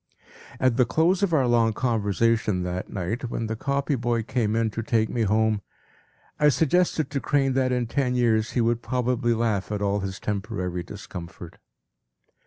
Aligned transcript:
p> 0.17 0.25
At 0.59 0.77
the 0.77 0.85
close 0.85 1.21
of 1.21 1.31
our 1.31 1.45
long 1.45 1.73
conversation 1.73 2.63
that 2.63 2.89
night, 2.89 3.29
when 3.29 3.45
the 3.45 3.55
copy 3.55 3.93
boy 3.93 4.23
came 4.23 4.55
in 4.55 4.71
to 4.71 4.81
take 4.81 5.09
me 5.09 5.21
home, 5.21 5.61
I 6.39 6.49
suggested 6.49 7.11
to 7.11 7.19
Crane 7.19 7.53
that 7.53 7.71
in 7.71 7.85
ten 7.85 8.15
years 8.15 8.53
he 8.53 8.61
would 8.61 8.81
probably 8.81 9.35
laugh 9.35 9.71
at 9.71 9.79
all 9.79 9.99
his 9.99 10.19
temporary 10.19 10.81
discomfort. 10.81 11.59